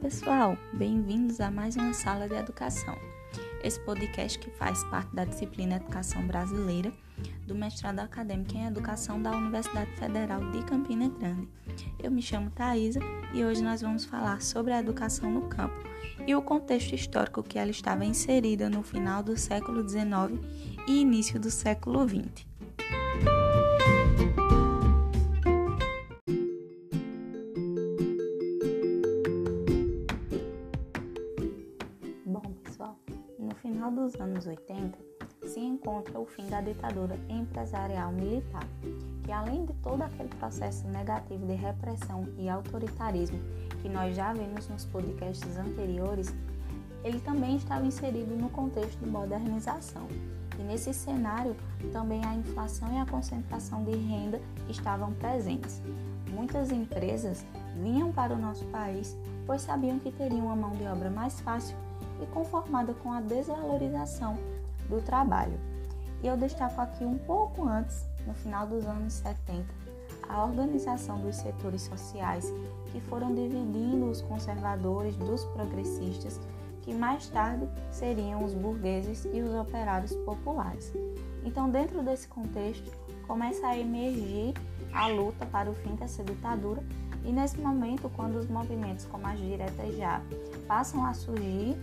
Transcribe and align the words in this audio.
pessoal, 0.00 0.56
bem-vindos 0.74 1.40
a 1.40 1.50
mais 1.50 1.74
uma 1.74 1.92
sala 1.92 2.28
de 2.28 2.34
educação. 2.34 2.96
Esse 3.64 3.80
podcast 3.80 4.38
que 4.38 4.48
faz 4.50 4.84
parte 4.84 5.12
da 5.12 5.24
disciplina 5.24 5.74
Educação 5.74 6.24
Brasileira 6.24 6.92
do 7.48 7.54
mestrado 7.54 7.98
acadêmico 7.98 8.56
em 8.56 8.66
Educação 8.66 9.20
da 9.20 9.32
Universidade 9.32 9.90
Federal 9.96 10.40
de 10.52 10.62
Campina 10.62 11.08
Grande. 11.08 11.48
Eu 11.98 12.12
me 12.12 12.22
chamo 12.22 12.48
Thaisa 12.50 13.00
e 13.34 13.44
hoje 13.44 13.60
nós 13.60 13.82
vamos 13.82 14.04
falar 14.04 14.40
sobre 14.40 14.72
a 14.72 14.78
educação 14.78 15.32
no 15.32 15.48
campo 15.48 15.74
e 16.24 16.34
o 16.34 16.42
contexto 16.42 16.94
histórico 16.94 17.42
que 17.42 17.58
ela 17.58 17.70
estava 17.72 18.04
inserida 18.04 18.70
no 18.70 18.84
final 18.84 19.20
do 19.20 19.36
século 19.36 19.86
XIX 19.86 20.40
e 20.86 21.00
início 21.00 21.40
do 21.40 21.50
século 21.50 22.08
XX. 22.08 22.47
Dos 34.08 34.18
anos 34.20 34.46
80, 34.46 34.98
se 35.44 35.60
encontra 35.60 36.18
o 36.18 36.24
fim 36.24 36.46
da 36.46 36.62
ditadura 36.62 37.18
empresarial 37.28 38.10
militar, 38.10 38.66
que 39.22 39.30
além 39.30 39.66
de 39.66 39.74
todo 39.74 40.00
aquele 40.00 40.30
processo 40.30 40.88
negativo 40.88 41.46
de 41.46 41.52
repressão 41.52 42.26
e 42.38 42.48
autoritarismo 42.48 43.38
que 43.82 43.88
nós 43.88 44.16
já 44.16 44.32
vimos 44.32 44.66
nos 44.68 44.86
podcasts 44.86 45.58
anteriores, 45.58 46.34
ele 47.04 47.20
também 47.20 47.56
estava 47.56 47.84
inserido 47.84 48.34
no 48.34 48.48
contexto 48.48 48.98
de 48.98 49.10
modernização. 49.10 50.08
E 50.58 50.62
nesse 50.62 50.94
cenário, 50.94 51.54
também 51.92 52.24
a 52.24 52.34
inflação 52.34 52.90
e 52.92 52.98
a 52.98 53.06
concentração 53.06 53.84
de 53.84 53.94
renda 53.94 54.40
estavam 54.68 55.12
presentes. 55.12 55.82
Muitas 56.30 56.72
empresas 56.72 57.44
vinham 57.80 58.10
para 58.10 58.34
o 58.34 58.38
nosso 58.38 58.64
país 58.66 59.16
pois 59.46 59.62
sabiam 59.62 59.98
que 59.98 60.12
teriam 60.12 60.44
uma 60.46 60.56
mão 60.56 60.72
de 60.72 60.84
obra 60.84 61.08
mais 61.08 61.40
fácil 61.40 61.74
e 62.20 62.26
conformada 62.26 62.94
com 62.94 63.12
a 63.12 63.20
desvalorização 63.20 64.36
do 64.88 65.00
trabalho. 65.00 65.58
E 66.22 66.26
eu 66.26 66.36
destaco 66.36 66.80
aqui 66.80 67.04
um 67.04 67.18
pouco 67.18 67.66
antes, 67.66 68.04
no 68.26 68.34
final 68.34 68.66
dos 68.66 68.84
anos 68.86 69.14
70, 69.14 69.64
a 70.28 70.44
organização 70.44 71.20
dos 71.20 71.36
setores 71.36 71.82
sociais 71.82 72.52
que 72.92 73.00
foram 73.00 73.34
dividindo 73.34 74.06
os 74.06 74.20
conservadores 74.22 75.16
dos 75.16 75.44
progressistas, 75.46 76.40
que 76.82 76.92
mais 76.92 77.28
tarde 77.28 77.68
seriam 77.90 78.44
os 78.44 78.54
burgueses 78.54 79.26
e 79.32 79.40
os 79.40 79.54
operários 79.54 80.14
populares. 80.24 80.92
Então, 81.44 81.70
dentro 81.70 82.02
desse 82.02 82.26
contexto, 82.28 82.90
começa 83.26 83.66
a 83.66 83.78
emergir 83.78 84.54
a 84.92 85.06
luta 85.06 85.46
para 85.46 85.70
o 85.70 85.74
fim 85.74 85.94
dessa 85.94 86.24
ditadura 86.24 86.82
e 87.24 87.32
nesse 87.32 87.58
momento, 87.58 88.10
quando 88.16 88.36
os 88.36 88.48
movimentos 88.48 89.04
como 89.06 89.26
as 89.26 89.38
diretas 89.38 89.96
já 89.96 90.22
passam 90.66 91.04
a 91.04 91.12
surgir, 91.12 91.76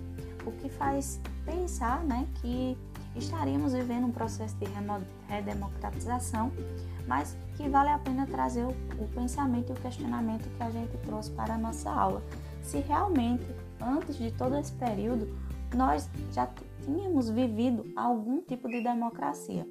o 0.45 0.51
que 0.53 0.69
faz 0.69 1.19
pensar 1.45 2.03
né, 2.03 2.27
que 2.41 2.77
estaríamos 3.15 3.73
vivendo 3.73 4.05
um 4.05 4.11
processo 4.11 4.55
de 4.57 4.65
redemocratização, 5.27 6.51
mas 7.07 7.37
que 7.55 7.69
vale 7.69 7.89
a 7.89 7.99
pena 7.99 8.25
trazer 8.25 8.65
o, 8.65 8.69
o 9.01 9.07
pensamento 9.13 9.69
e 9.69 9.73
o 9.73 9.81
questionamento 9.81 10.49
que 10.57 10.63
a 10.63 10.69
gente 10.69 10.97
trouxe 11.05 11.31
para 11.31 11.55
a 11.55 11.57
nossa 11.57 11.89
aula. 11.89 12.21
Se 12.61 12.79
realmente, 12.79 13.45
antes 13.79 14.17
de 14.17 14.31
todo 14.31 14.57
esse 14.57 14.73
período, 14.73 15.27
nós 15.73 16.09
já 16.31 16.49
tínhamos 16.83 17.29
vivido 17.29 17.85
algum 17.95 18.41
tipo 18.41 18.67
de 18.67 18.81
democracia. 18.81 19.67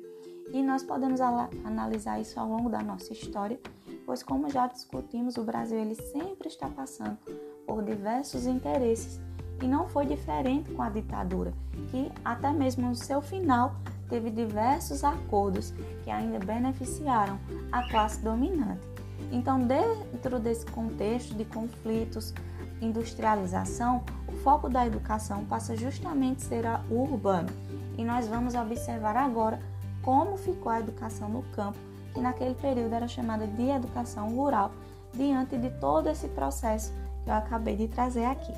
E 0.52 0.62
nós 0.62 0.82
podemos 0.82 1.20
analisar 1.20 2.20
isso 2.20 2.38
ao 2.38 2.48
longo 2.48 2.68
da 2.68 2.82
nossa 2.82 3.12
história, 3.12 3.58
pois 4.04 4.22
como 4.22 4.50
já 4.50 4.66
discutimos, 4.66 5.36
o 5.36 5.42
Brasil 5.42 5.78
ele 5.78 5.94
sempre 5.94 6.48
está 6.48 6.68
passando 6.68 7.18
por 7.66 7.82
diversos 7.82 8.46
interesses 8.46 9.20
e 9.62 9.66
não 9.66 9.88
foi 9.88 10.06
diferente 10.06 10.70
com 10.70 10.82
a 10.82 10.90
ditadura, 10.90 11.52
que 11.90 12.10
até 12.24 12.50
mesmo 12.50 12.88
no 12.88 12.94
seu 12.94 13.20
final 13.20 13.74
teve 14.08 14.30
diversos 14.30 15.02
acordos 15.02 15.72
que 16.02 16.10
ainda 16.10 16.38
beneficiaram 16.38 17.38
a 17.72 17.88
classe 17.88 18.20
dominante. 18.20 18.86
Então, 19.32 19.60
dentro 19.60 20.38
desse 20.38 20.66
contexto 20.66 21.34
de 21.34 21.44
conflitos, 21.44 22.34
industrialização, 22.80 24.04
o 24.28 24.32
foco 24.38 24.68
da 24.68 24.86
educação 24.86 25.44
passa 25.44 25.76
justamente 25.76 26.44
a 26.44 26.48
ser 26.48 26.64
o 26.90 27.02
urbano. 27.02 27.48
E 27.96 28.04
nós 28.04 28.26
vamos 28.26 28.54
observar 28.54 29.16
agora 29.16 29.60
como 30.02 30.36
ficou 30.36 30.70
a 30.70 30.80
educação 30.80 31.28
no 31.28 31.42
campo, 31.54 31.78
que 32.12 32.20
naquele 32.20 32.54
período 32.54 32.94
era 32.94 33.08
chamada 33.08 33.46
de 33.46 33.70
educação 33.70 34.28
rural, 34.28 34.70
diante 35.12 35.56
de 35.56 35.70
todo 35.80 36.08
esse 36.08 36.28
processo 36.28 36.92
que 37.24 37.30
eu 37.30 37.34
acabei 37.34 37.76
de 37.76 37.88
trazer 37.88 38.24
aqui. 38.24 38.52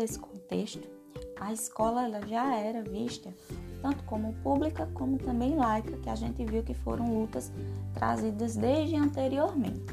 Desse 0.00 0.18
contexto, 0.18 0.88
a 1.38 1.52
escola 1.52 2.04
ela 2.04 2.26
já 2.26 2.56
era 2.56 2.82
vista 2.82 3.32
tanto 3.82 4.02
como 4.04 4.32
pública 4.42 4.88
como 4.94 5.18
também 5.18 5.56
laica, 5.56 5.96
que 5.98 6.08
a 6.08 6.14
gente 6.14 6.44
viu 6.44 6.62
que 6.62 6.74
foram 6.74 7.14
lutas 7.14 7.52
trazidas 7.94 8.56
desde 8.56 8.96
anteriormente. 8.96 9.84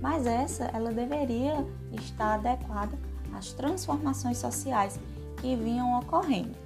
Mas 0.00 0.26
essa 0.26 0.64
ela 0.66 0.92
deveria 0.92 1.64
estar 1.92 2.34
adequada 2.34 2.98
às 3.32 3.52
transformações 3.52 4.38
sociais 4.38 4.98
que 5.38 5.56
vinham 5.56 5.98
ocorrendo. 5.98 6.56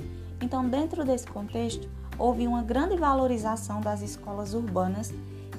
Então, 0.41 0.69
dentro 0.69 1.05
desse 1.05 1.27
contexto, 1.27 1.89
houve 2.19 2.47
uma 2.47 2.63
grande 2.63 2.97
valorização 2.97 3.81
das 3.81 4.03
escolas 4.03 4.55
urbanas 4.55 5.13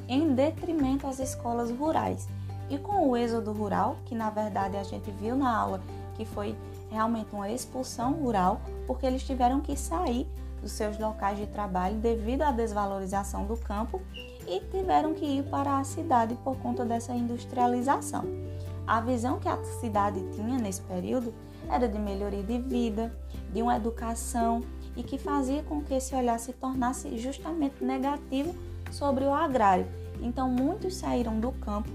em 0.07 0.33
detrimento 0.33 1.07
às 1.07 1.19
escolas 1.19 1.71
rurais. 1.71 2.27
E 2.69 2.77
com 2.77 3.07
o 3.07 3.17
êxodo 3.17 3.51
rural, 3.51 3.97
que 4.05 4.13
na 4.13 4.29
verdade 4.29 4.77
a 4.77 4.83
gente 4.83 5.09
viu 5.11 5.35
na 5.35 5.55
aula 5.55 5.81
que 6.15 6.25
foi 6.25 6.55
realmente 6.89 7.33
uma 7.33 7.49
expulsão 7.49 8.13
rural, 8.13 8.61
porque 8.87 9.05
eles 9.05 9.23
tiveram 9.23 9.61
que 9.61 9.75
sair 9.75 10.27
dos 10.61 10.71
seus 10.71 10.97
locais 10.99 11.37
de 11.37 11.47
trabalho 11.47 11.95
devido 11.95 12.41
à 12.41 12.51
desvalorização 12.51 13.45
do 13.45 13.55
campo 13.57 14.01
e 14.47 14.59
tiveram 14.71 15.13
que 15.13 15.25
ir 15.25 15.43
para 15.43 15.79
a 15.79 15.83
cidade 15.83 16.35
por 16.43 16.57
conta 16.57 16.83
dessa 16.83 17.13
industrialização. 17.13 18.25
A 18.85 18.99
visão 18.99 19.39
que 19.39 19.47
a 19.47 19.63
cidade 19.79 20.19
tinha 20.33 20.57
nesse 20.57 20.81
período 20.81 21.33
era 21.69 21.87
de 21.87 21.99
melhoria 21.99 22.43
de 22.43 22.57
vida, 22.57 23.13
de 23.53 23.61
uma 23.61 23.75
educação 23.75 24.63
e 24.95 25.03
que 25.03 25.17
fazia 25.17 25.61
com 25.63 25.81
que 25.81 25.93
esse 25.93 26.15
olhar 26.15 26.39
se 26.39 26.53
tornasse 26.53 27.17
justamente 27.19 27.83
negativo 27.83 28.55
sobre 28.91 29.23
o 29.23 29.33
agrário. 29.33 29.87
Então, 30.21 30.49
muitos 30.49 30.95
saíram 30.95 31.39
do 31.39 31.51
campo 31.51 31.89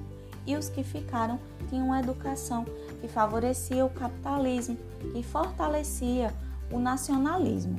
e 0.47 0.57
os 0.57 0.69
que 0.69 0.83
ficaram 0.83 1.39
tinham 1.69 1.87
uma 1.87 2.01
educação 2.01 2.65
que 3.05 3.09
favorecia 3.09 3.85
o 3.85 3.91
capitalismo, 3.91 4.79
que 5.13 5.23
fortalecia 5.23 6.33
o 6.73 6.79
nacionalismo. 6.79 7.77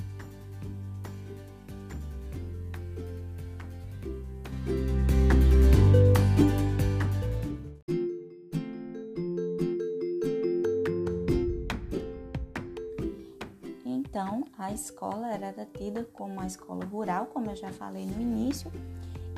Então, 13.83 14.45
a 14.59 14.71
escola 14.71 15.33
era 15.33 15.51
tida 15.73 16.07
como 16.13 16.33
uma 16.33 16.45
escola 16.45 16.85
rural, 16.85 17.25
como 17.33 17.49
eu 17.49 17.55
já 17.55 17.71
falei 17.71 18.05
no 18.05 18.21
início, 18.21 18.71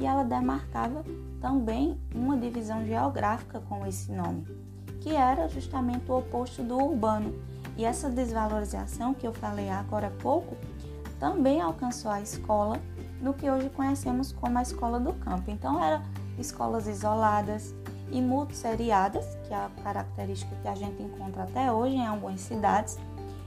e 0.01 0.05
ela 0.05 0.25
demarcava 0.25 1.05
também 1.39 1.97
uma 2.13 2.35
divisão 2.37 2.85
geográfica 2.85 3.61
com 3.61 3.85
esse 3.85 4.11
nome, 4.11 4.45
que 5.01 5.15
era 5.15 5.47
justamente 5.47 6.09
o 6.09 6.17
oposto 6.17 6.63
do 6.63 6.77
urbano. 6.77 7.33
E 7.77 7.85
essa 7.85 8.09
desvalorização 8.09 9.13
que 9.13 9.27
eu 9.27 9.33
falei 9.33 9.69
agora 9.69 10.07
há 10.07 10.21
pouco 10.21 10.57
também 11.19 11.61
alcançou 11.61 12.11
a 12.11 12.21
escola 12.21 12.79
no 13.21 13.33
que 13.33 13.49
hoje 13.49 13.69
conhecemos 13.69 14.31
como 14.31 14.57
a 14.57 14.61
escola 14.61 14.99
do 14.99 15.13
campo. 15.13 15.49
Então, 15.49 15.83
eram 15.83 16.03
escolas 16.37 16.87
isoladas 16.87 17.73
e 18.11 18.21
multisseriadas, 18.21 19.25
que 19.47 19.53
é 19.53 19.57
a 19.57 19.69
característica 19.83 20.55
que 20.61 20.67
a 20.67 20.75
gente 20.75 21.01
encontra 21.01 21.43
até 21.43 21.71
hoje 21.71 21.95
em 21.95 22.05
algumas 22.05 22.41
cidades, 22.41 22.97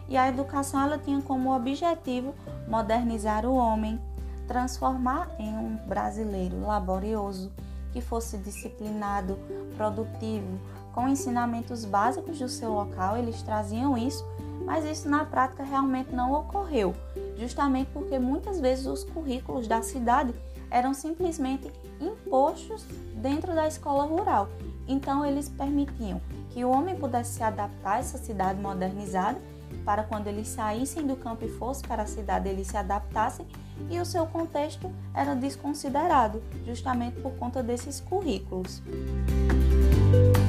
e 0.08 0.16
a 0.16 0.28
educação 0.28 0.82
ela 0.82 0.98
tinha 0.98 1.22
como 1.22 1.54
objetivo 1.54 2.34
modernizar 2.68 3.46
o 3.46 3.54
homem, 3.54 4.00
transformar 4.46 5.30
em 5.38 5.56
um 5.56 5.76
brasileiro 5.86 6.60
laborioso, 6.66 7.52
que 7.92 8.00
fosse 8.00 8.36
disciplinado, 8.38 9.38
produtivo, 9.76 10.58
com 10.92 11.08
ensinamentos 11.08 11.84
básicos 11.84 12.38
do 12.38 12.48
seu 12.48 12.72
local, 12.72 13.16
eles 13.16 13.42
traziam 13.42 13.96
isso, 13.96 14.24
mas 14.64 14.84
isso 14.84 15.08
na 15.08 15.24
prática 15.24 15.62
realmente 15.62 16.14
não 16.14 16.32
ocorreu, 16.32 16.94
justamente 17.36 17.90
porque 17.92 18.18
muitas 18.18 18.60
vezes 18.60 18.86
os 18.86 19.04
currículos 19.04 19.66
da 19.66 19.82
cidade 19.82 20.34
eram 20.70 20.94
simplesmente 20.94 21.70
impostos 22.00 22.84
dentro 23.16 23.54
da 23.54 23.66
escola 23.66 24.04
rural. 24.04 24.48
Então 24.86 25.24
eles 25.24 25.48
permitiam 25.48 26.20
que 26.50 26.64
o 26.64 26.70
homem 26.70 26.96
pudesse 26.96 27.34
se 27.34 27.42
adaptar 27.42 27.94
a 27.94 27.98
essa 27.98 28.18
cidade 28.18 28.60
modernizada 28.60 29.40
para 29.84 30.02
quando 30.02 30.26
eles 30.26 30.48
saíssem 30.48 31.06
do 31.06 31.16
campo 31.16 31.44
e 31.44 31.48
fossem 31.48 31.86
para 31.86 32.02
a 32.02 32.06
cidade 32.06 32.48
eles 32.48 32.66
se 32.66 32.76
adaptassem, 32.76 33.46
e 33.88 33.98
o 33.98 34.04
seu 34.04 34.26
contexto 34.26 34.90
era 35.14 35.34
desconsiderado, 35.34 36.42
justamente 36.66 37.20
por 37.20 37.32
conta 37.32 37.62
desses 37.62 38.00
currículos. 38.00 38.82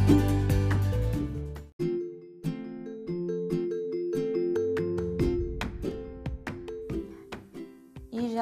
E 0.10 0.31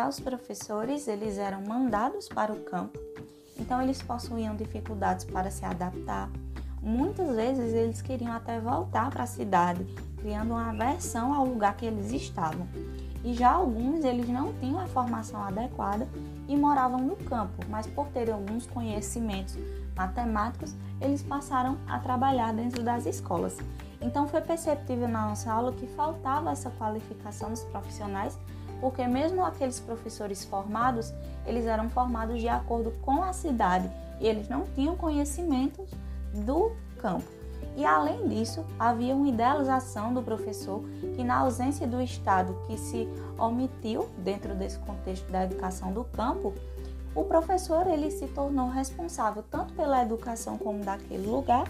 os 0.10 0.20
professores, 0.20 1.08
eles 1.08 1.38
eram 1.38 1.62
mandados 1.62 2.28
para 2.28 2.52
o 2.52 2.60
campo, 2.62 3.00
então 3.58 3.82
eles 3.82 4.02
possuíam 4.02 4.56
dificuldades 4.56 5.26
para 5.26 5.50
se 5.52 5.64
adaptar. 5.64 6.30
Muitas 6.82 7.36
vezes 7.36 7.74
eles 7.74 8.02
queriam 8.02 8.34
até 8.34 8.60
voltar 8.60 9.10
para 9.10 9.24
a 9.24 9.28
cidade, 9.28 9.86
criando 10.18 10.52
uma 10.52 10.70
aversão 10.70 11.34
ao 11.34 11.46
lugar 11.46 11.76
que 11.78 11.86
eles 11.86 12.12
estavam 12.12 12.68
e 13.24 13.34
já 13.34 13.52
alguns 13.52 14.04
eles 14.06 14.30
não 14.30 14.54
tinham 14.54 14.80
a 14.80 14.88
formação 14.88 15.44
adequada 15.44 16.08
e 16.48 16.56
moravam 16.56 17.00
no 17.00 17.16
campo, 17.16 17.66
mas 17.70 17.86
por 17.88 18.08
terem 18.08 18.34
alguns 18.34 18.66
conhecimentos 18.66 19.58
matemáticos, 19.96 20.74
eles 21.02 21.22
passaram 21.22 21.78
a 21.88 22.00
trabalhar 22.00 22.54
dentro 22.54 22.82
das 22.82 23.06
escolas. 23.06 23.58
Então 24.02 24.28
foi 24.28 24.40
perceptível 24.40 25.08
na 25.08 25.28
nossa 25.28 25.52
aula 25.52 25.74
que 25.74 25.86
faltava 25.88 26.52
essa 26.52 26.70
qualificação 26.72 27.50
dos 27.50 27.64
profissionais, 27.64 28.40
porque 28.80 29.06
mesmo 29.08 29.44
aqueles 29.46 29.80
professores 29.80 30.44
formados, 30.46 31.14
eles 31.46 31.66
eram 31.66 31.90
formados 31.90 32.40
de 32.40 32.48
acordo 32.48 32.92
com 33.02 33.24
a 33.24 33.34
cidade 33.34 33.90
e 34.20 34.28
eles 34.28 34.48
não 34.48 34.66
tinham 34.76 34.96
conhecimentos 34.96 35.90
do 36.34 36.72
campo. 36.98 37.40
E 37.76 37.86
além 37.86 38.28
disso, 38.28 38.66
havia 38.78 39.16
uma 39.16 39.28
idealização 39.28 40.14
do 40.14 40.22
professor 40.22 40.84
que, 41.16 41.24
na 41.24 41.38
ausência 41.38 41.88
do 41.88 42.02
Estado 42.02 42.56
que 42.68 42.78
se 42.78 43.08
omitiu 43.38 44.10
dentro 44.18 44.54
desse 44.54 44.78
contexto 44.80 45.30
da 45.32 45.46
educação 45.46 45.94
do 45.94 46.04
campo, 46.04 46.54
o 47.16 47.24
professor 47.24 47.88
ele 47.88 48.12
se 48.12 48.28
tornou 48.28 48.70
responsável 48.70 49.44
tanto 49.50 49.74
pela 49.74 50.02
educação 50.02 50.58
como 50.58 50.84
daquele 50.84 51.26
lugar, 51.26 51.66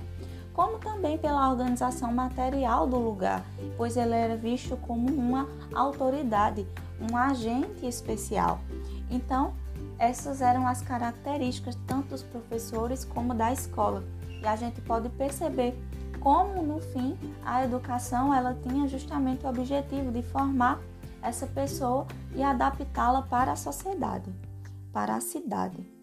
como 0.53 0.77
também 0.79 1.17
pela 1.17 1.50
organização 1.50 2.12
material 2.12 2.85
do 2.85 2.97
lugar, 2.97 3.45
pois 3.77 3.95
ele 3.95 4.13
era 4.13 4.35
visto 4.35 4.75
como 4.77 5.07
uma 5.07 5.47
autoridade, 5.73 6.67
um 7.01 7.16
agente 7.16 7.86
especial. 7.86 8.60
Então, 9.10 9.54
essas 9.98 10.42
eram 10.42 10.68
as 10.68 10.81
características 10.81 11.78
tanto 11.86 12.10
dos 12.10 12.24
professores 12.24 13.04
como 13.04 13.34
da 13.34 13.51
escola. 13.51 14.04
E 14.42 14.48
a 14.48 14.56
gente 14.56 14.80
pode 14.81 15.10
perceber 15.10 15.78
como 16.19 16.63
no 16.63 16.80
fim 16.80 17.18
a 17.44 17.63
educação 17.63 18.34
ela 18.34 18.54
tinha 18.54 18.88
justamente 18.88 19.46
o 19.46 19.50
objetivo 19.50 20.12
de 20.12 20.22
formar 20.22 20.80
essa 21.22 21.46
pessoa 21.48 22.07
e 22.34 22.42
adaptá-la 22.42 23.22
para 23.24 23.51
a 23.51 23.56
sociedade, 23.56 24.31
para 24.94 25.16
a 25.16 25.22
cidade. 25.22 25.99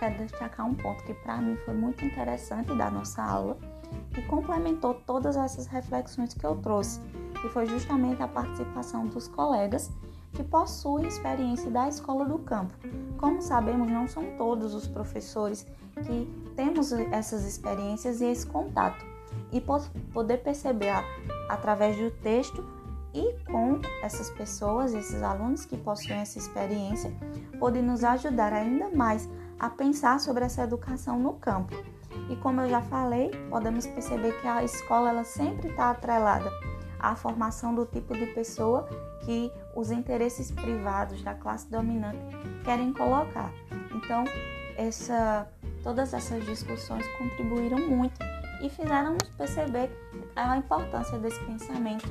Quero 0.00 0.16
destacar 0.16 0.66
um 0.66 0.74
ponto 0.74 1.04
que 1.04 1.12
para 1.12 1.36
mim 1.36 1.56
foi 1.64 1.74
muito 1.74 2.02
interessante 2.04 2.74
da 2.74 2.90
nossa 2.90 3.22
aula 3.22 3.58
que 4.14 4.22
complementou 4.22 4.94
todas 4.94 5.36
essas 5.36 5.66
reflexões 5.66 6.32
que 6.32 6.44
eu 6.44 6.56
trouxe, 6.56 7.00
que 7.40 7.48
foi 7.50 7.66
justamente 7.66 8.22
a 8.22 8.28
participação 8.28 9.06
dos 9.06 9.28
colegas 9.28 9.90
que 10.32 10.42
possuem 10.42 11.06
experiência 11.06 11.70
da 11.70 11.88
escola 11.88 12.24
do 12.24 12.38
campo. 12.38 12.72
Como 13.18 13.42
sabemos, 13.42 13.90
não 13.90 14.08
são 14.08 14.24
todos 14.38 14.74
os 14.74 14.86
professores 14.86 15.66
que 16.06 16.52
temos 16.56 16.92
essas 16.92 17.44
experiências 17.44 18.20
e 18.20 18.26
esse 18.26 18.46
contato. 18.46 19.04
E 19.52 19.60
poder 20.12 20.38
perceber 20.38 20.92
através 21.48 21.96
do 21.96 22.10
texto 22.22 22.64
e 23.12 23.34
com 23.44 23.80
essas 24.02 24.30
pessoas, 24.30 24.94
esses 24.94 25.22
alunos 25.22 25.64
que 25.64 25.76
possuem 25.76 26.20
essa 26.20 26.38
experiência, 26.38 27.12
pode 27.58 27.82
nos 27.82 28.04
ajudar 28.04 28.52
ainda 28.52 28.88
mais 28.90 29.28
a 29.60 29.68
pensar 29.68 30.18
sobre 30.18 30.44
essa 30.44 30.62
educação 30.64 31.18
no 31.18 31.34
campo. 31.34 31.76
E 32.30 32.36
como 32.36 32.62
eu 32.62 32.68
já 32.68 32.80
falei, 32.80 33.30
podemos 33.50 33.86
perceber 33.86 34.32
que 34.40 34.48
a 34.48 34.64
escola 34.64 35.10
ela 35.10 35.24
sempre 35.24 35.68
está 35.68 35.90
atrelada 35.90 36.50
à 36.98 37.14
formação 37.14 37.74
do 37.74 37.84
tipo 37.84 38.14
de 38.14 38.26
pessoa 38.26 38.88
que 39.24 39.52
os 39.76 39.90
interesses 39.90 40.50
privados 40.50 41.22
da 41.22 41.34
classe 41.34 41.70
dominante 41.70 42.18
querem 42.64 42.92
colocar. 42.92 43.52
Então, 43.94 44.24
essa, 44.76 45.46
todas 45.82 46.14
essas 46.14 46.44
discussões 46.44 47.06
contribuíram 47.18 47.78
muito 47.88 48.18
e 48.62 48.70
fizeram-nos 48.70 49.28
perceber 49.36 49.90
a 50.34 50.56
importância 50.56 51.18
desse 51.18 51.40
pensamento 51.44 52.08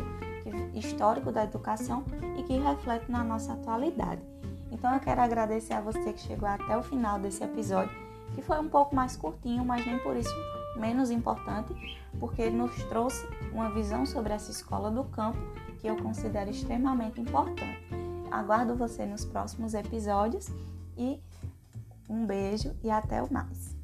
histórico 0.73 1.31
da 1.31 1.43
educação 1.43 2.03
e 2.37 2.43
que 2.43 2.57
reflete 2.57 3.09
na 3.11 3.23
nossa 3.23 3.53
atualidade. 3.53 4.21
Então, 4.71 4.93
eu 4.93 4.99
quero 4.99 5.21
agradecer 5.21 5.73
a 5.73 5.81
você 5.81 6.13
que 6.13 6.19
chegou 6.19 6.47
até 6.47 6.77
o 6.77 6.83
final 6.83 7.19
desse 7.19 7.43
episódio 7.43 8.09
que 8.33 8.41
foi 8.41 8.59
um 8.59 8.69
pouco 8.69 8.95
mais 8.95 9.15
curtinho, 9.15 9.65
mas 9.65 9.85
nem 9.85 9.99
por 9.99 10.15
isso 10.15 10.33
menos 10.75 11.11
importante, 11.11 11.73
porque 12.19 12.41
ele 12.41 12.55
nos 12.55 12.75
trouxe 12.85 13.27
uma 13.51 13.69
visão 13.71 14.05
sobre 14.05 14.33
essa 14.33 14.51
escola 14.51 14.89
do 14.89 15.03
campo 15.05 15.39
que 15.79 15.87
eu 15.87 15.97
considero 15.97 16.49
extremamente 16.49 17.19
importante. 17.19 17.87
Aguardo 18.31 18.75
você 18.75 19.05
nos 19.05 19.25
próximos 19.25 19.73
episódios 19.73 20.47
e 20.97 21.19
um 22.07 22.25
beijo 22.25 22.75
e 22.83 22.89
até 22.89 23.21
o 23.21 23.31
mais. 23.31 23.78